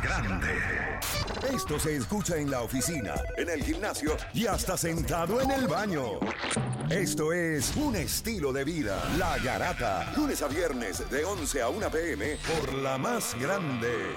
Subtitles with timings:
[0.00, 0.98] grande.
[1.52, 6.18] Esto se escucha en la oficina, en el gimnasio y hasta sentado en el baño.
[6.90, 9.02] Esto es un estilo de vida.
[9.18, 10.12] La Garata.
[10.16, 14.16] Lunes a viernes de 11 a 1 pm por la más grande.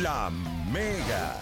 [0.00, 1.36] La Mega.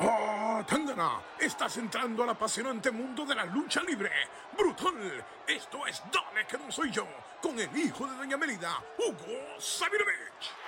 [0.00, 1.20] ¡Oh, Tangana!
[1.38, 4.10] Estás entrando al apasionante mundo de la lucha libre.
[4.56, 5.24] ¡Brutal!
[5.46, 7.06] Esto es Dale que no soy yo,
[7.40, 10.63] con el hijo de Doña Melida, Hugo Sabinovich.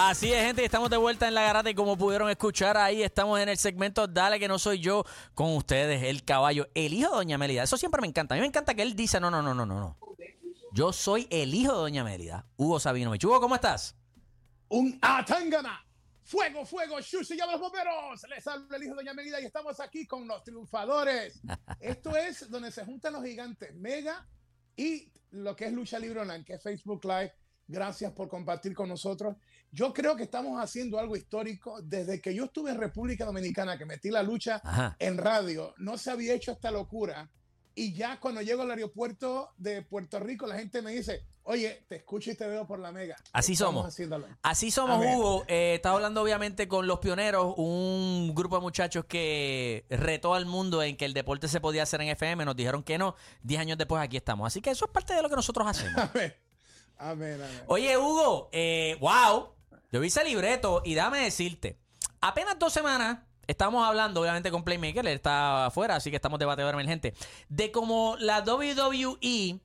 [0.00, 3.40] Así es, gente, estamos de vuelta en la garata y como pudieron escuchar ahí, estamos
[3.40, 7.16] en el segmento Dale que no soy yo con ustedes, el caballo, el hijo de
[7.16, 7.64] Doña Mélida.
[7.64, 8.32] Eso siempre me encanta.
[8.32, 9.98] A mí me encanta que él dice, no, no, no, no, no, no.
[10.72, 13.24] Yo soy el hijo de Doña Mélida, Hugo Sabinovich.
[13.24, 13.96] Hugo, ¿cómo estás?
[14.68, 15.84] Un Atangana.
[16.22, 18.22] Fuego, fuego, Shushi, llama a los bomberos.
[18.28, 21.40] Les habla el hijo de Doña Melida y estamos aquí con los triunfadores.
[21.80, 24.28] Esto es donde se juntan los gigantes Mega
[24.76, 27.34] y lo que es Lucha Libre Online, que es Facebook Live.
[27.68, 29.36] Gracias por compartir con nosotros.
[29.70, 31.80] Yo creo que estamos haciendo algo histórico.
[31.82, 34.96] Desde que yo estuve en República Dominicana, que metí la lucha Ajá.
[34.98, 37.30] en radio, no se había hecho esta locura.
[37.74, 41.96] Y ya cuando llego al aeropuerto de Puerto Rico, la gente me dice, oye, te
[41.96, 43.16] escucho y te veo por la mega.
[43.32, 43.86] Así somos.
[43.86, 44.26] haciéndolo.
[44.42, 45.14] Así somos, A ver.
[45.14, 45.44] Hugo.
[45.46, 50.82] Eh, estaba hablando obviamente con los pioneros, un grupo de muchachos que retó al mundo
[50.82, 52.46] en que el deporte se podía hacer en FM.
[52.46, 53.14] Nos dijeron que no.
[53.42, 54.46] Diez años después aquí estamos.
[54.46, 55.94] Así que eso es parte de lo que nosotros hacemos.
[56.14, 56.34] Amén.
[56.98, 57.62] Amén, amén.
[57.66, 59.54] Oye, Hugo, eh, wow.
[59.90, 61.78] Yo vi ese libreto y dame decirte,
[62.20, 66.74] apenas dos semanas estamos hablando, obviamente, con Playmaker, él está afuera, así que estamos debatidor
[66.74, 67.14] emergente,
[67.48, 69.60] de cómo la WWE y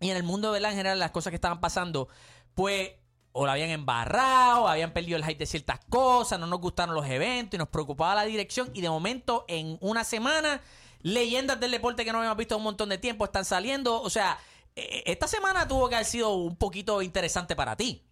[0.00, 2.08] en el mundo de la en general las cosas que estaban pasando,
[2.54, 2.92] pues
[3.32, 7.06] o la habían embarrado, habían perdido el hype de ciertas cosas, no nos gustaron los
[7.06, 10.62] eventos y nos preocupaba la dirección y de momento en una semana
[11.02, 14.38] leyendas del deporte que no habíamos visto un montón de tiempo están saliendo, o sea,
[14.76, 18.06] esta semana tuvo que haber sido un poquito interesante para ti.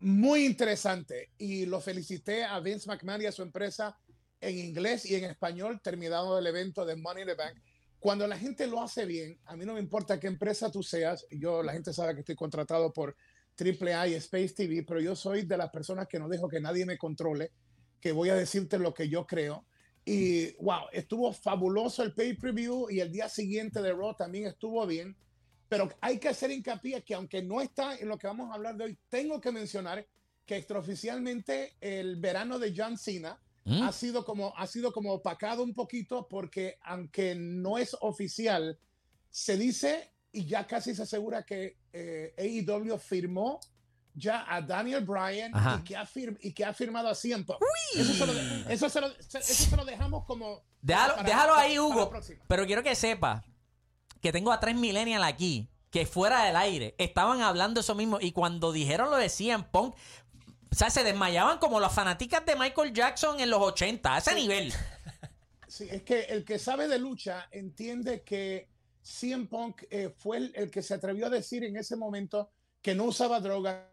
[0.00, 1.30] Muy interesante.
[1.38, 3.96] Y lo felicité a Vince McMahon y a su empresa
[4.40, 7.56] en inglés y en español, terminado el evento de Money in the Bank.
[7.98, 11.26] Cuando la gente lo hace bien, a mí no me importa qué empresa tú seas,
[11.30, 13.16] yo, la gente sabe que estoy contratado por
[13.58, 16.84] AAA y Space TV, pero yo soy de las personas que no dejo que nadie
[16.84, 17.52] me controle,
[18.00, 19.64] que voy a decirte lo que yo creo.
[20.04, 25.16] Y wow, estuvo fabuloso el pay-per-view y el día siguiente de Raw también estuvo bien.
[25.76, 28.76] Pero hay que hacer hincapié que aunque no está en lo que vamos a hablar
[28.76, 30.06] de hoy, tengo que mencionar
[30.46, 33.82] que extraoficialmente el verano de John Cena ¿Mm?
[33.82, 38.78] ha sido como ha sido como opacado un poquito porque aunque no es oficial,
[39.30, 43.60] se dice y ya casi se asegura que eh, AEW firmó
[44.14, 45.78] ya a Daniel Bryan Ajá.
[45.80, 47.44] y que, ha fir- y que ha firmado a CM.
[47.96, 48.32] Eso se, lo,
[48.70, 50.62] eso, se lo, se- eso se lo dejamos como...
[50.82, 52.12] Déjalo, para- déjalo ahí, Hugo.
[52.46, 53.42] Pero quiero que sepa
[54.24, 58.32] que tengo a tres millennials aquí que fuera del aire estaban hablando eso mismo y
[58.32, 59.94] cuando dijeron lo de CM Punk,
[60.72, 64.34] o sea, se desmayaban como las fanáticas de Michael Jackson en los 80, a ese
[64.34, 64.72] nivel.
[65.68, 68.70] Sí, es que el que sabe de lucha entiende que
[69.02, 72.94] CM Punk eh, fue el, el que se atrevió a decir en ese momento que
[72.94, 73.92] no usaba droga,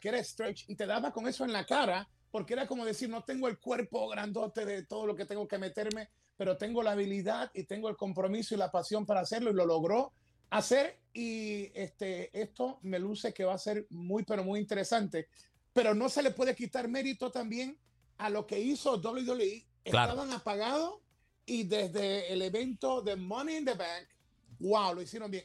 [0.00, 3.08] que era stretch y te daba con eso en la cara, porque era como decir,
[3.08, 6.92] no tengo el cuerpo grandote de todo lo que tengo que meterme, pero tengo la
[6.92, 10.12] habilidad y tengo el compromiso y la pasión para hacerlo y lo logró
[10.50, 15.28] hacer y este, esto me luce que va a ser muy, pero muy interesante,
[15.72, 17.78] pero no se le puede quitar mérito también
[18.18, 19.66] a lo que hizo WWE.
[19.84, 20.12] Claro.
[20.12, 21.00] Estaban apagados
[21.46, 24.06] y desde el evento de Money in the Bank,
[24.58, 25.44] wow, lo hicieron bien.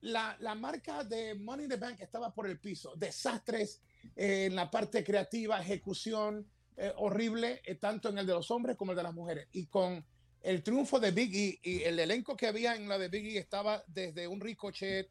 [0.00, 2.94] La, la marca de Money in the Bank estaba por el piso.
[2.96, 3.80] Desastres
[4.16, 8.76] eh, en la parte creativa, ejecución eh, horrible, eh, tanto en el de los hombres
[8.76, 9.48] como el de las mujeres.
[9.52, 10.04] Y con
[10.42, 13.38] el triunfo de Big E y el elenco que había en la de Big E
[13.38, 15.10] estaba desde un Ricochet,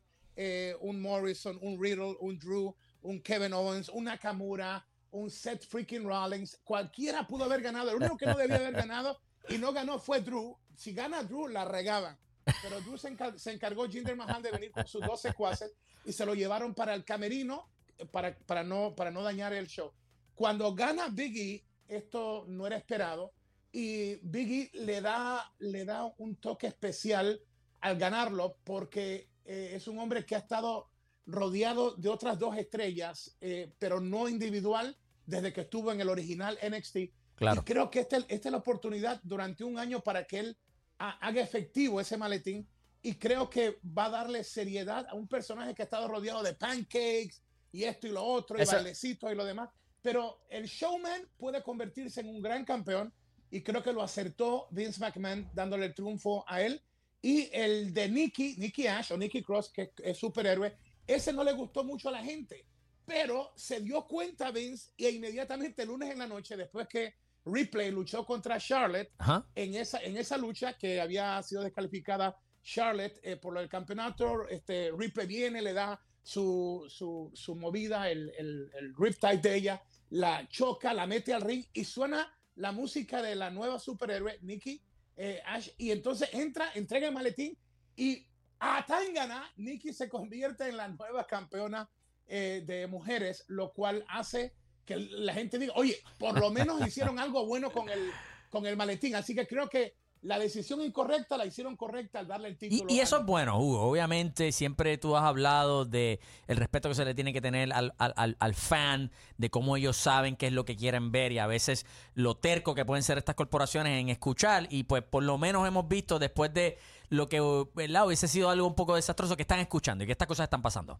[0.82, 6.59] un Morrison, un Riddle, un Drew, un Kevin Owens, un Nakamura, un Seth freaking Rollins.
[6.64, 7.90] Cualquiera pudo haber ganado.
[7.91, 9.20] El único que no debía haber ganado
[9.50, 10.58] y no ganó fue Drew.
[10.76, 12.17] Si gana Drew, la regaban.
[12.62, 15.72] Pero Drew se, encar- se encargó Jinder Mahal de venir con sus 12 secuaces
[16.06, 17.70] y se lo llevaron para el camerino
[18.11, 19.91] para, para, no, para no dañar el show.
[20.35, 23.34] Cuando gana Big E, esto no era esperado
[23.72, 27.40] y Big E le da, le da un toque especial
[27.81, 30.90] al ganarlo porque eh, es un hombre que ha estado
[31.25, 36.57] rodeado de otras dos estrellas, eh, pero no individual, desde que estuvo en el original
[36.67, 36.97] NXT.
[37.35, 37.61] Claro.
[37.61, 40.57] Y creo que esta, esta es la oportunidad durante un año para que él
[40.99, 42.67] ha- haga efectivo ese maletín
[43.01, 46.53] y creo que va a darle seriedad a un personaje que ha estado rodeado de
[46.53, 47.41] pancakes
[47.73, 49.70] y esto y lo otro, Eso- y bailecitos y lo demás.
[50.02, 53.14] pero el showman puede convertirse en un gran campeón
[53.52, 56.81] y creo que lo acertó Vince McMahon dándole el triunfo a él.
[57.22, 60.75] Y el de Nikki, Nikki Ash o Nikki Cross, que es superhéroe,
[61.08, 62.66] ese no le gustó mucho a la gente,
[63.05, 67.14] pero se dio cuenta Vince y inmediatamente el lunes en la noche, después que
[67.46, 69.11] Ripley luchó contra Charlotte,
[69.55, 74.91] en esa, en esa lucha que había sido descalificada Charlotte eh, por el campeonato, este,
[74.97, 80.47] Ripley viene, le da su, su, su movida, el, el, el riptide de ella, la
[80.47, 84.81] choca, la mete al ring y suena la música de la nueva superhéroe, Nikki
[85.17, 87.58] eh, Ash, y entonces entra, entrega el maletín
[87.96, 88.25] y
[88.59, 91.90] a Tangana, Nikki se convierte en la nueva campeona
[92.28, 94.53] eh, de mujeres, lo cual hace
[94.85, 98.09] que la gente diga, oye, por lo menos hicieron algo bueno con el,
[98.49, 99.16] con el maletín.
[99.16, 102.85] Así que creo que la decisión incorrecta la hicieron correcta al darle el título.
[102.90, 103.81] Y, eso es bueno, Hugo.
[103.81, 107.93] Obviamente, siempre tú has hablado de el respeto que se le tiene que tener al,
[107.97, 111.47] al, al, fan, de cómo ellos saben qué es lo que quieren ver y a
[111.47, 114.67] veces lo terco que pueden ser estas corporaciones en escuchar.
[114.70, 116.78] Y pues por lo menos hemos visto después de
[117.09, 117.41] lo que
[117.76, 118.08] ¿verdad?
[118.08, 120.99] hubiese sido algo un poco desastroso que están escuchando y que estas cosas están pasando.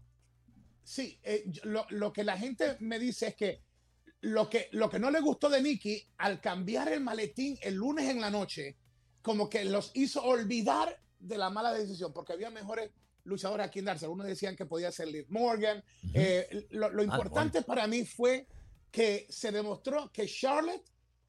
[0.82, 3.62] Sí, eh, lo, lo que la gente me dice es que
[4.20, 8.08] lo que, lo que no le gustó de Nicky, al cambiar el maletín el lunes
[8.08, 8.76] en la noche,
[9.24, 12.90] como que los hizo olvidar de la mala decisión, porque había mejores
[13.24, 14.04] luchadores a quien darse.
[14.04, 15.82] Algunos decían que podía ser Liv Morgan.
[16.12, 18.46] Eh, lo, ah, importante para mí fue
[18.90, 20.84] que se demostró que Charlotte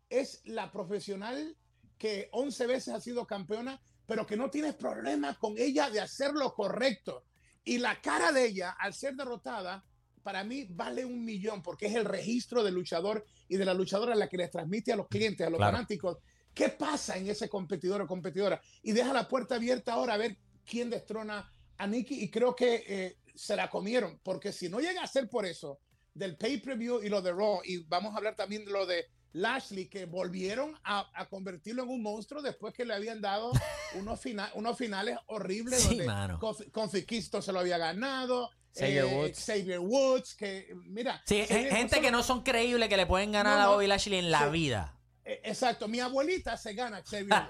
[0.09, 1.55] es la profesional
[1.97, 6.33] que 11 veces ha sido campeona, pero que no tiene problemas con ella de hacer
[6.33, 7.23] lo correcto.
[7.63, 9.85] Y la cara de ella, al ser derrotada,
[10.21, 14.15] para mí vale un millón, porque es el registro del luchador y de la luchadora
[14.15, 16.17] la que les transmite a los clientes, a los fanáticos,
[16.55, 18.61] ¿Qué pasa en ese competidor o competidora?
[18.81, 22.83] Y deja la puerta abierta ahora a ver quién destrona a Nikki y creo que
[22.87, 25.79] eh, se la comieron, porque si no llega a ser por eso,
[26.13, 29.87] del pay-per-view y lo de Raw, y vamos a hablar también de lo de Lashley,
[29.89, 33.51] que volvieron a, convertirlo en un monstruo después que le habían dado
[33.95, 34.21] unos,
[34.53, 38.49] unos finales horribles sí, donde se lo había ganado.
[38.73, 39.45] Xavier, eh, Woods.
[39.45, 41.21] Xavier Woods, que mira.
[41.25, 44.47] Sí, gente que no son creíbles que le pueden ganar a Bobby Lashley en la
[44.47, 44.94] vida.
[45.27, 47.41] Eh, exacto, mi abuelita se gana Xavier.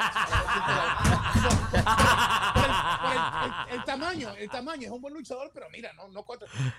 [3.69, 6.25] el, tamaño, el tamaño es un buen luchador, pero mira, no, no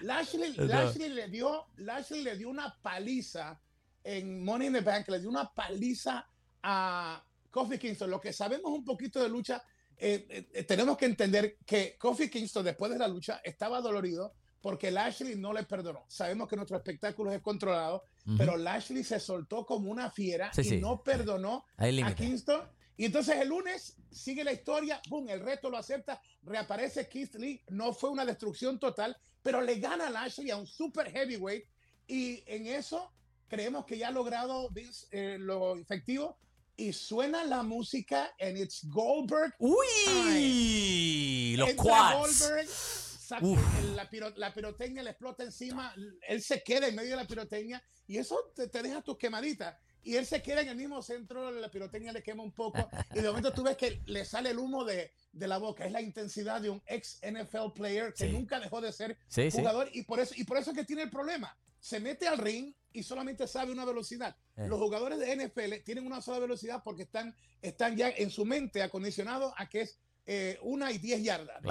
[0.00, 3.60] Lashley, Lashley le dio, Lashley le dio una paliza
[4.02, 6.26] en Money in the Bank, le dio una paliza
[6.62, 8.10] a Kofi Kingston.
[8.10, 9.62] Lo que sabemos un poquito de lucha,
[9.98, 14.32] eh, eh, tenemos que entender que Kofi Kingston después de la lucha estaba dolorido
[14.66, 16.04] porque Lashley no le perdonó.
[16.08, 18.02] Sabemos que nuestro espectáculo es controlado,
[18.36, 22.62] pero Lashley se soltó como una fiera y no perdonó a Kingston.
[22.96, 27.62] Y entonces el lunes sigue la historia, boom, el reto lo acepta, reaparece Keith Lee,
[27.68, 31.64] no fue una destrucción total, pero le gana a Lashley a un super heavyweight.
[32.08, 33.12] Y en eso
[33.46, 34.69] creemos que ya ha logrado
[35.12, 36.38] eh, lo efectivo.
[36.76, 39.54] Y suena la música en It's Goldberg.
[39.60, 42.95] Uy, los quads
[43.31, 45.94] la, la, pirotecnia le explota encima,
[46.28, 49.76] él se queda en medio de la pirotecnia y eso te, deja tus quemaditas.
[50.02, 53.19] Y él se queda en el mismo centro, la pirotecnia le quema un poco y
[53.19, 55.84] de momento tú ves que le sale el humo de, de la boca.
[55.84, 59.19] Es la intensidad de un ex NFL player que nunca dejó de ser
[59.52, 61.56] jugador y por eso y por eso es que tiene el problema.
[61.81, 64.37] Se mete al ring y solamente sabe una velocidad.
[64.56, 64.69] Eh.
[64.69, 68.82] Los jugadores de NFL tienen una sola velocidad porque están, están ya en su mente
[68.82, 69.98] acondicionados a que es
[70.29, 71.62] eh, una y diez yardas.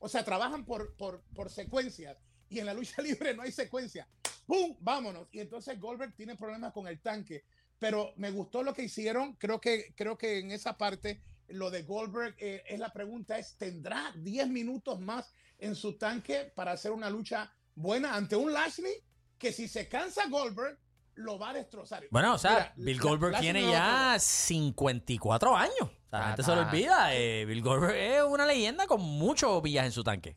[0.00, 2.16] O sea, trabajan por, por, por secuencias.
[2.48, 4.08] Y en la lucha libre no hay secuencia.
[4.46, 4.76] ¡Pum!
[4.80, 5.28] Vámonos.
[5.30, 7.44] Y entonces Goldberg tiene problemas con el tanque.
[7.78, 9.34] Pero me gustó lo que hicieron.
[9.34, 13.56] Creo que, creo que en esa parte lo de Goldberg eh, es la pregunta es,
[13.56, 18.94] ¿tendrá 10 minutos más en su tanque para hacer una lucha buena ante un Lashley?
[19.38, 20.78] Que si se cansa Goldberg,
[21.14, 22.04] lo va a destrozar.
[22.10, 25.90] Bueno, o sea, Bill Goldberg tiene ya 54 años.
[26.10, 27.14] La gente se lo olvida.
[27.14, 30.36] Eh, Bill Goldberg es una leyenda con muchos villas en su tanque.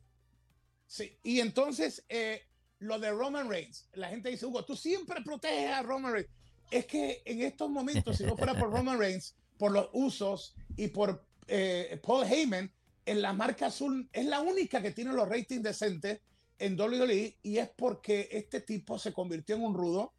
[0.85, 2.43] Sí, y entonces eh,
[2.79, 6.29] lo de Roman Reigns, la gente dice, Hugo, tú siempre proteges a Roman Reigns.
[6.69, 10.87] Es que en estos momentos, si no fuera por Roman Reigns, por los usos y
[10.87, 12.71] por eh, Paul Heyman,
[13.05, 16.21] en la marca azul es la única que tiene los ratings decentes
[16.57, 20.13] en WWE y es porque este tipo se convirtió en un rudo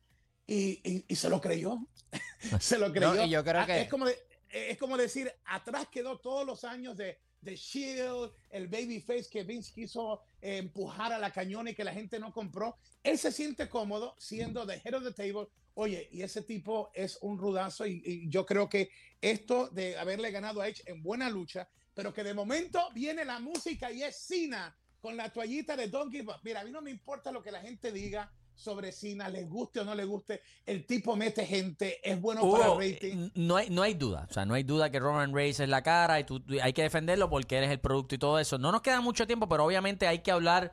[0.46, 1.78] y, y, se lo creyó.
[2.60, 3.24] se lo creyó.
[3.24, 3.82] yo creo ah, que...
[3.82, 4.06] es, como
[4.54, 9.72] es como decir, atrás quedó todos los años de, de Shield, el babyface que Vince
[9.72, 12.76] quiso eh, empujar a la cañona y que la gente no compró.
[13.02, 15.48] Él se siente cómodo siendo the head of the table.
[15.74, 20.60] Oye, y ese tipo es un rudazo y, yo creo que esto de haberle ganado
[20.60, 24.76] a Edge en buena lucha, pero que de momento viene la música y es Cena
[25.00, 27.90] con la toallita de Donkey Mira, a mí no me importa lo que la gente
[27.90, 32.42] diga sobre Cena, les guste o no les guste, el tipo mete gente, es bueno
[32.44, 33.16] Hugo, para el rating.
[33.26, 34.26] eh, no hay, no hay duda.
[34.30, 36.72] O sea, no hay duda que Roman Reigns es la cara y tú, tú- hay
[36.72, 38.56] que defenderlo porque él es el producto y todo eso.
[38.58, 40.72] No nos queda mucho tiempo, pero obviamente hay que hablar.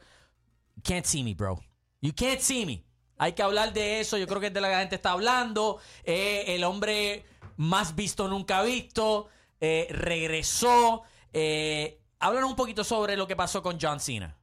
[0.84, 1.60] Can't see me, bro.
[2.02, 2.84] You can't see me.
[3.18, 4.18] Hay que hablar de eso.
[4.18, 5.80] Yo creo que es de la que la gente está hablando.
[6.04, 7.26] Eh, el hombre
[7.58, 9.28] más visto nunca visto.
[9.60, 11.04] eh, regresó.
[11.34, 14.38] Eh, háblanos un poquito sobre lo que pasó con John Cena.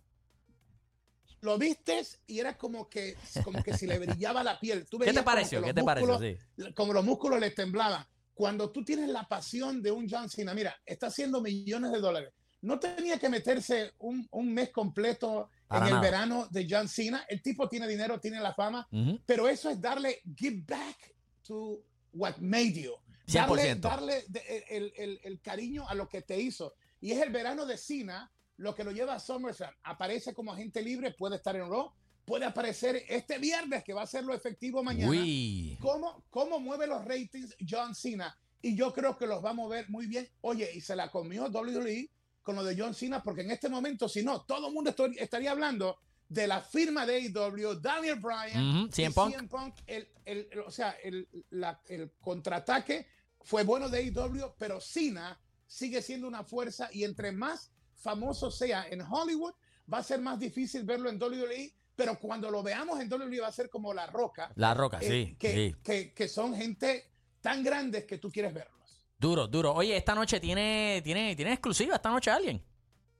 [1.40, 4.87] Lo vistes y era como que, como que si le brillaba la piel.
[4.87, 5.62] Tú ¿Qué te pareció?
[5.62, 6.18] ¿Qué te pareció?
[6.18, 6.37] Sí.
[6.75, 8.04] como los músculos le temblaban.
[8.35, 12.33] Cuando tú tienes la pasión de un John Cena, mira, está haciendo millones de dólares.
[12.61, 17.25] No tenía que meterse un, un mes completo Para en el verano de John Cena.
[17.28, 18.87] El tipo tiene dinero, tiene la fama,
[19.26, 21.14] pero eso es darle give back
[21.47, 21.80] to
[22.12, 22.92] what made you.
[23.26, 23.80] Darle, 100%.
[23.80, 26.75] darle de- el, el- el cariño a lo que te hizo.
[27.00, 29.75] Y es el verano de Cena lo que lo lleva a SummerSlam.
[29.83, 31.91] Aparece como agente libre, puede estar en Raw,
[32.25, 35.11] puede aparecer este viernes, que va a ser lo efectivo mañana.
[35.11, 35.79] Uy.
[35.81, 38.37] ¿Cómo, ¿Cómo mueve los ratings John Cena?
[38.61, 40.29] Y yo creo que los va a mover muy bien.
[40.43, 42.11] Oye, y se la comió WWE
[42.43, 45.50] con lo de John Cena, porque en este momento, si no, todo el mundo estaría
[45.53, 45.97] hablando
[46.29, 49.33] de la firma de AEW, Daniel Bryan, Ujú, CM y Punk.
[49.35, 53.07] CM Punk, el, el- el- o sea, el, la- el contraataque
[53.41, 58.87] fue bueno de AEW, pero Cena sigue siendo una fuerza y entre más famoso sea
[58.88, 59.52] en Hollywood,
[59.93, 63.49] va a ser más difícil verlo en WWE, pero cuando lo veamos en WWE va
[63.49, 65.37] a ser como La Roca, La roca, eh, sí.
[65.38, 65.76] que, sí.
[65.83, 68.76] que- que son gente tan grandes que tú quieres verlos.
[69.19, 69.73] Duro, duro.
[69.75, 72.62] Oye, esta noche tiene, tiene, tiene exclusiva esta noche alguien.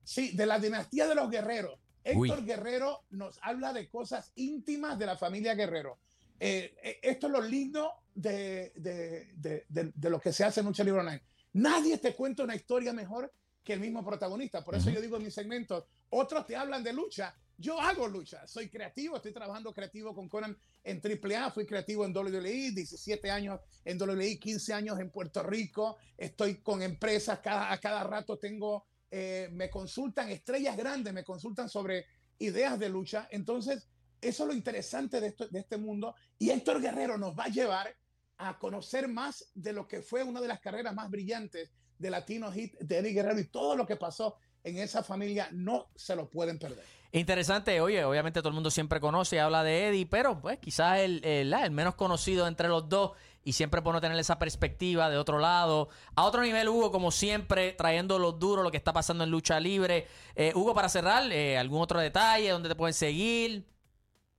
[0.05, 1.79] Sí, de la dinastía de los guerreros.
[2.15, 2.31] Uy.
[2.31, 5.99] Héctor Guerrero nos habla de cosas íntimas de la familia Guerrero.
[6.41, 10.61] Eh, eh, esto es lo lindo de, de- de- de- de lo que se hace
[10.61, 11.23] en Lucha Libre Online.
[11.55, 13.31] Nadie te cuenta una historia mejor
[13.69, 14.65] que el mismo protagonista.
[14.65, 18.47] Por eso yo digo en mis segmentos, otros te hablan de lucha, yo hago lucha,
[18.47, 23.61] soy creativo, estoy trabajando creativo con Conan en AAA, fui creativo en WWE, 17 años
[23.85, 28.87] en WWE, 15 años en Puerto Rico, estoy con empresas, cada, a cada rato tengo,
[29.11, 32.07] eh, me consultan estrellas grandes, me consultan sobre
[32.39, 33.87] ideas de lucha, entonces
[34.19, 36.15] eso es lo interesante de, esto, de este mundo.
[36.39, 37.95] Y Héctor Guerrero nos va a llevar
[38.39, 42.53] a conocer más de lo que fue una de las carreras más brillantes de Latino
[42.53, 46.29] Hit de Eddie Guerrero y todo lo que pasó en esa familia no se lo
[46.29, 46.85] pueden perder.
[47.11, 50.99] Interesante, oye, obviamente todo el mundo siempre conoce y habla de Eddie, pero pues quizás
[50.99, 53.13] el, el, el menos conocido entre los dos
[53.43, 55.89] y siempre por no tener esa perspectiva de otro lado.
[56.17, 59.59] A otro nivel, Hugo, como siempre, trayendo lo duro, lo que está pasando en lucha
[59.59, 60.07] libre.
[60.35, 63.67] Eh, Hugo, para cerrar, eh, ¿algún otro detalle donde te pueden seguir?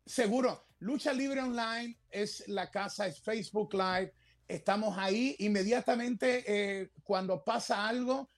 [0.05, 4.13] Seguro, Lucha Libre Online es la casa, es Facebook Live.
[4.50, 8.29] Estamos ahí inmediatamente eh, cuando pasa algo.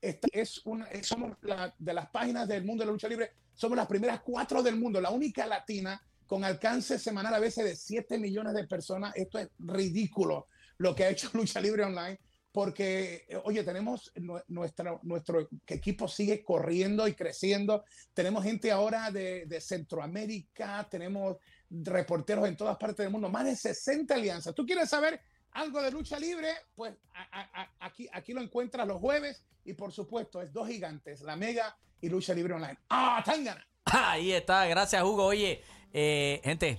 [0.00, 3.76] esta- es una, somos la- de las páginas del mundo de la lucha libre, somos
[3.76, 8.18] las primeras cuatro del mundo, la única latina con alcance semanal a veces de 7
[8.18, 9.14] millones de personas.
[9.16, 10.48] Esto es ridículo
[10.78, 12.18] lo que ha hecho Lucha Libre Online,
[12.52, 17.84] porque, eh, oye, tenemos nu- nuestra, nuestro equipo sigue corriendo y creciendo.
[18.14, 21.36] Tenemos gente ahora de, de Centroamérica, tenemos
[21.70, 24.54] reporteros en todas partes del mundo, más de 60 alianzas.
[24.54, 25.20] ¿Tú quieres saber
[25.52, 26.48] algo de lucha libre?
[26.74, 30.68] Pues a- a- a- aquí, aquí lo encuentras los jueves y por supuesto es dos
[30.68, 32.78] gigantes, la Mega y Lucha Libre Online.
[32.90, 33.66] ¡Ah, Tangana!
[33.86, 35.24] Ahí está, gracias Hugo.
[35.26, 36.78] Oye, eh, gente,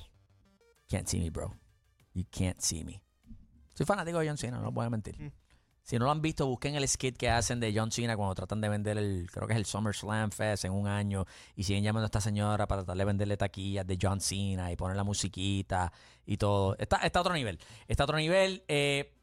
[0.89, 1.53] can't see me, bro.
[2.13, 3.01] You can't see me.
[3.73, 5.15] Soy fanático de John Cena, no lo voy a mentir.
[5.87, 8.59] Si no lo han visto, busquen el skit que hacen de John Cena cuando tratan
[8.59, 11.25] de vender el, creo que es el SummerSlam Fest en un año
[11.55, 14.75] y siguen llamando a esta señora para tratar de venderle taquillas de John Cena y
[14.75, 15.93] poner la musiquita
[16.25, 16.75] y todo.
[16.77, 17.57] Está, está a otro nivel.
[17.87, 18.65] Está a otro nivel.
[18.67, 19.17] Eh,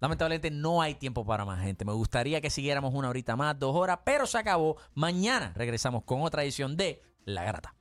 [0.00, 1.84] lamentablemente no hay tiempo para más gente.
[1.84, 4.76] Me gustaría que siguiéramos una horita más, dos horas, pero se acabó.
[4.94, 7.77] Mañana regresamos con otra edición de La Grata.